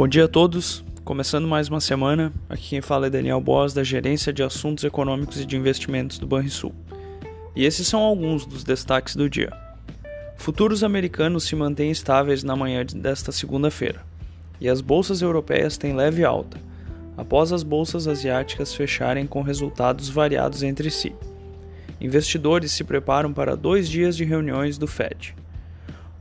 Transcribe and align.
Bom 0.00 0.08
dia 0.08 0.24
a 0.24 0.28
todos. 0.28 0.82
Começando 1.04 1.46
mais 1.46 1.68
uma 1.68 1.78
semana, 1.78 2.32
aqui 2.48 2.70
quem 2.70 2.80
fala 2.80 3.08
é 3.08 3.10
Daniel 3.10 3.38
Boas, 3.38 3.74
da 3.74 3.84
Gerência 3.84 4.32
de 4.32 4.42
Assuntos 4.42 4.82
Econômicos 4.82 5.38
e 5.38 5.44
de 5.44 5.58
Investimentos 5.58 6.18
do 6.18 6.26
Banrisul. 6.26 6.74
E 7.54 7.66
esses 7.66 7.86
são 7.86 8.00
alguns 8.00 8.46
dos 8.46 8.64
destaques 8.64 9.14
do 9.14 9.28
dia. 9.28 9.52
Futuros 10.38 10.82
americanos 10.82 11.44
se 11.44 11.54
mantêm 11.54 11.90
estáveis 11.90 12.42
na 12.42 12.56
manhã 12.56 12.82
desta 12.82 13.30
segunda-feira, 13.30 14.02
e 14.58 14.70
as 14.70 14.80
bolsas 14.80 15.20
europeias 15.20 15.76
têm 15.76 15.94
leve 15.94 16.24
alta, 16.24 16.56
após 17.14 17.52
as 17.52 17.62
bolsas 17.62 18.08
asiáticas 18.08 18.74
fecharem 18.74 19.26
com 19.26 19.42
resultados 19.42 20.08
variados 20.08 20.62
entre 20.62 20.90
si. 20.90 21.14
Investidores 22.00 22.72
se 22.72 22.84
preparam 22.84 23.34
para 23.34 23.54
dois 23.54 23.86
dias 23.86 24.16
de 24.16 24.24
reuniões 24.24 24.78
do 24.78 24.86
Fed. 24.86 25.36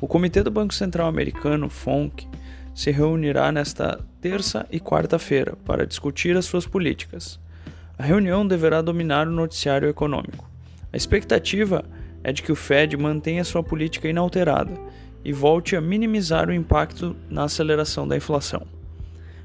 O 0.00 0.08
Comitê 0.08 0.42
do 0.42 0.50
Banco 0.50 0.74
Central 0.74 1.06
Americano, 1.06 1.70
FONC, 1.70 2.26
se 2.78 2.92
reunirá 2.92 3.50
nesta 3.50 3.98
terça 4.20 4.64
e 4.70 4.78
quarta-feira 4.78 5.56
para 5.64 5.84
discutir 5.84 6.36
as 6.36 6.44
suas 6.44 6.64
políticas. 6.64 7.40
A 7.98 8.04
reunião 8.04 8.46
deverá 8.46 8.80
dominar 8.80 9.26
o 9.26 9.32
noticiário 9.32 9.88
econômico. 9.88 10.48
A 10.92 10.96
expectativa 10.96 11.84
é 12.22 12.32
de 12.32 12.40
que 12.40 12.52
o 12.52 12.54
Fed 12.54 12.96
mantenha 12.96 13.42
sua 13.42 13.64
política 13.64 14.08
inalterada 14.08 14.70
e 15.24 15.32
volte 15.32 15.74
a 15.74 15.80
minimizar 15.80 16.48
o 16.48 16.54
impacto 16.54 17.16
na 17.28 17.42
aceleração 17.42 18.06
da 18.06 18.16
inflação. 18.16 18.64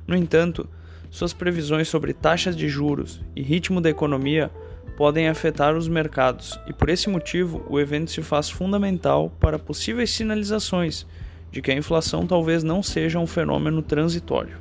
No 0.06 0.16
entanto, 0.16 0.70
suas 1.09 1.34
previsões 1.34 1.88
sobre 1.88 2.14
taxas 2.14 2.56
de 2.56 2.70
juros 2.70 3.20
e 3.36 3.42
ritmo 3.42 3.81
da 3.81 3.90
economia 3.90 4.52
podem 4.95 5.28
afetar 5.28 5.76
os 5.76 5.88
mercados 5.88 6.59
e, 6.68 6.72
por 6.72 6.88
esse 6.88 7.09
motivo, 7.09 7.66
o 7.68 7.80
evento 7.80 8.12
se 8.12 8.22
faz 8.22 8.52
fundamental 8.52 9.31
para 9.40 9.58
possíveis 9.58 10.12
sinalizações 10.12 11.08
de 11.54 11.62
que 11.62 11.72
a 11.72 11.76
inflação 11.76 12.26
talvez 12.26 12.64
não 12.64 12.82
seja 12.82 13.20
um 13.20 13.28
fenômeno 13.28 13.84
transitório. 13.84 14.58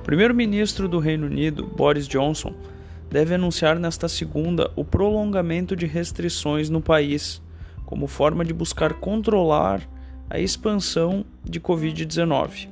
O 0.00 0.02
primeiro-ministro 0.02 0.88
do 0.88 0.98
Reino 0.98 1.26
Unido, 1.26 1.66
Boris 1.66 2.08
Johnson, 2.08 2.54
deve 3.10 3.34
anunciar 3.34 3.78
nesta 3.78 4.08
segunda 4.08 4.70
o 4.74 4.82
prolongamento 4.82 5.76
de 5.76 5.84
restrições 5.84 6.70
no 6.70 6.80
país, 6.80 7.42
como 7.84 8.06
forma 8.06 8.42
de 8.42 8.54
buscar 8.54 8.94
controlar 8.94 9.86
a 10.30 10.40
expansão 10.40 11.26
de 11.44 11.60
Covid-19. 11.60 12.70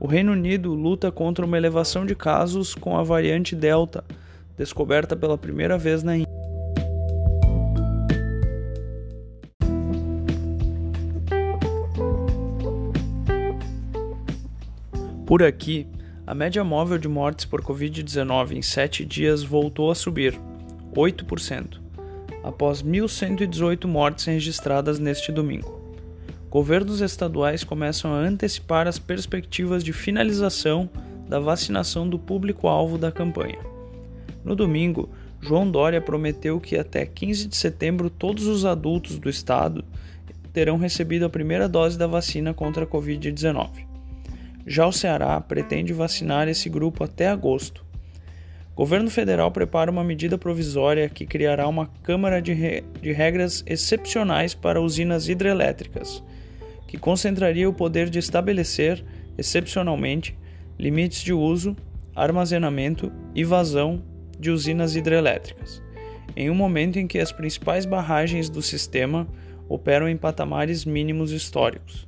O 0.00 0.06
Reino 0.06 0.32
Unido 0.32 0.72
luta 0.72 1.12
contra 1.12 1.44
uma 1.44 1.58
elevação 1.58 2.06
de 2.06 2.14
casos 2.14 2.74
com 2.74 2.96
a 2.96 3.02
variante 3.02 3.54
Delta 3.54 4.02
descoberta 4.56 5.14
pela 5.14 5.36
primeira 5.36 5.76
vez 5.76 6.02
na 6.02 6.16
Índia. 6.16 6.37
Por 15.28 15.42
aqui, 15.42 15.86
a 16.26 16.34
média 16.34 16.64
móvel 16.64 16.96
de 16.96 17.06
mortes 17.06 17.44
por 17.44 17.60
Covid-19 17.60 18.52
em 18.52 18.62
7 18.62 19.04
dias 19.04 19.42
voltou 19.42 19.90
a 19.90 19.94
subir, 19.94 20.40
8%, 20.96 21.78
após 22.42 22.82
1.118 22.82 23.84
mortes 23.84 24.24
registradas 24.24 24.98
neste 24.98 25.30
domingo. 25.30 25.82
Governos 26.48 27.02
estaduais 27.02 27.62
começam 27.62 28.10
a 28.10 28.16
antecipar 28.16 28.88
as 28.88 28.98
perspectivas 28.98 29.84
de 29.84 29.92
finalização 29.92 30.88
da 31.28 31.38
vacinação 31.38 32.08
do 32.08 32.18
público-alvo 32.18 32.96
da 32.96 33.12
campanha. 33.12 33.58
No 34.42 34.56
domingo, 34.56 35.10
João 35.42 35.70
Dória 35.70 36.00
prometeu 36.00 36.58
que 36.58 36.74
até 36.74 37.04
15 37.04 37.48
de 37.48 37.56
setembro 37.58 38.08
todos 38.08 38.46
os 38.46 38.64
adultos 38.64 39.18
do 39.18 39.28
estado 39.28 39.84
terão 40.54 40.78
recebido 40.78 41.26
a 41.26 41.28
primeira 41.28 41.68
dose 41.68 41.98
da 41.98 42.06
vacina 42.06 42.54
contra 42.54 42.84
a 42.84 42.86
Covid-19. 42.86 43.87
Já 44.66 44.86
o 44.86 44.92
Ceará 44.92 45.40
pretende 45.40 45.92
vacinar 45.92 46.48
esse 46.48 46.68
grupo 46.68 47.04
até 47.04 47.28
agosto. 47.28 47.86
Governo 48.74 49.10
federal 49.10 49.50
prepara 49.50 49.90
uma 49.90 50.04
medida 50.04 50.38
provisória 50.38 51.08
que 51.08 51.26
criará 51.26 51.66
uma 51.66 51.88
Câmara 52.02 52.40
de, 52.40 52.52
re... 52.52 52.84
de 53.02 53.12
Regras 53.12 53.64
Excepcionais 53.66 54.54
para 54.54 54.80
usinas 54.80 55.28
hidrelétricas, 55.28 56.22
que 56.86 56.96
concentraria 56.96 57.68
o 57.68 57.74
poder 57.74 58.08
de 58.08 58.18
estabelecer, 58.18 59.04
excepcionalmente, 59.36 60.38
limites 60.78 61.22
de 61.22 61.32
uso, 61.32 61.76
armazenamento 62.14 63.12
e 63.34 63.44
vazão 63.44 64.02
de 64.38 64.50
usinas 64.50 64.94
hidrelétricas, 64.96 65.82
em 66.36 66.48
um 66.48 66.54
momento 66.54 66.98
em 66.98 67.06
que 67.06 67.18
as 67.18 67.32
principais 67.32 67.84
barragens 67.84 68.48
do 68.48 68.62
sistema 68.62 69.26
operam 69.68 70.08
em 70.08 70.16
patamares 70.16 70.84
mínimos 70.84 71.32
históricos. 71.32 72.07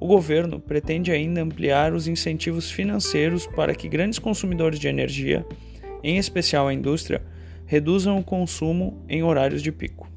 O 0.00 0.06
governo 0.06 0.58
pretende 0.58 1.12
ainda 1.12 1.42
ampliar 1.42 1.92
os 1.92 2.08
incentivos 2.08 2.70
financeiros 2.70 3.46
para 3.46 3.74
que 3.74 3.86
grandes 3.86 4.18
consumidores 4.18 4.80
de 4.80 4.88
energia, 4.88 5.44
em 6.02 6.16
especial 6.16 6.66
a 6.66 6.72
indústria, 6.72 7.22
reduzam 7.66 8.18
o 8.18 8.24
consumo 8.24 9.04
em 9.06 9.22
horários 9.22 9.62
de 9.62 9.70
pico. 9.70 10.08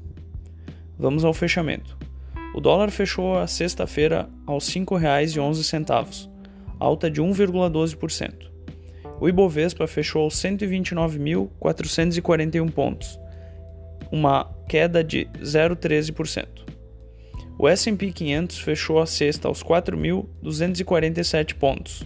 Vamos 0.98 1.22
ao 1.22 1.34
fechamento. 1.34 1.98
O 2.54 2.62
dólar 2.62 2.90
fechou 2.90 3.36
a 3.36 3.46
sexta-feira 3.46 4.26
aos 4.46 4.66
R$ 4.68 4.80
5,11, 4.80 6.30
alta 6.80 7.10
de 7.10 7.20
1,12%. 7.20 8.50
O 9.20 9.28
Ibovespa 9.28 9.86
fechou 9.86 10.22
aos 10.22 10.34
129.441 10.36 12.70
pontos, 12.70 13.20
uma 14.10 14.50
queda 14.66 15.04
de 15.04 15.26
0,13%. 15.42 16.64
O 17.56 17.68
S&P 17.68 18.10
500 18.10 18.58
fechou 18.58 19.00
a 19.00 19.06
sexta 19.06 19.46
aos 19.46 19.62
4.247 19.62 21.54
pontos, 21.54 22.02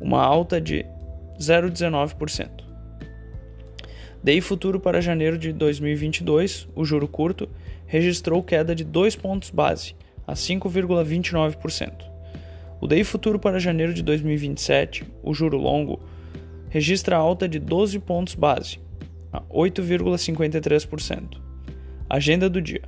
uma 0.00 0.22
alta 0.22 0.60
de 0.60 0.86
0,19%. 1.38 2.64
DI 4.22 4.40
futuro 4.40 4.78
para 4.78 5.02
janeiro 5.02 5.36
de 5.36 5.52
2022, 5.52 6.68
o 6.74 6.84
juro 6.84 7.08
curto, 7.08 7.48
registrou 7.86 8.42
queda 8.42 8.74
de 8.74 8.84
2 8.84 9.16
pontos 9.16 9.50
base, 9.50 9.96
a 10.26 10.34
5,29%. 10.34 11.92
O 12.80 12.86
DI 12.86 13.02
futuro 13.02 13.38
para 13.38 13.58
janeiro 13.58 13.92
de 13.92 14.02
2027, 14.02 15.04
o 15.22 15.34
juro 15.34 15.58
longo, 15.58 16.00
registra 16.70 17.16
alta 17.16 17.48
de 17.48 17.58
12 17.58 17.98
pontos 17.98 18.34
base, 18.34 18.78
a 19.32 19.40
8,53%. 19.42 21.40
Agenda 22.08 22.48
do 22.48 22.62
dia. 22.62 22.82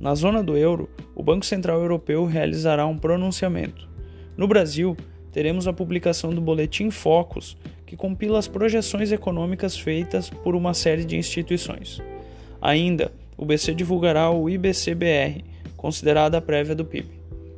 Na 0.00 0.14
zona 0.14 0.42
do 0.42 0.56
euro, 0.56 0.88
o 1.14 1.22
Banco 1.22 1.44
Central 1.44 1.80
Europeu 1.80 2.24
realizará 2.24 2.86
um 2.86 2.96
pronunciamento. 2.96 3.88
No 4.36 4.46
Brasil, 4.46 4.96
teremos 5.32 5.66
a 5.66 5.72
publicação 5.72 6.30
do 6.30 6.40
boletim 6.40 6.90
Focus, 6.90 7.56
que 7.84 7.96
compila 7.96 8.38
as 8.38 8.46
projeções 8.46 9.10
econômicas 9.10 9.76
feitas 9.76 10.30
por 10.30 10.54
uma 10.54 10.72
série 10.72 11.04
de 11.04 11.16
instituições. 11.16 12.00
Ainda, 12.60 13.10
o 13.36 13.44
BC 13.44 13.74
divulgará 13.74 14.30
o 14.30 14.48
IBCBR, 14.48 15.44
considerada 15.76 16.38
a 16.38 16.40
prévia 16.40 16.74
do 16.74 16.84
PIB. 16.84 17.08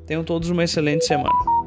Tenham 0.06 0.25
todos 0.25 0.49
uma 0.49 0.65
excelente 0.65 1.05
semana. 1.05 1.59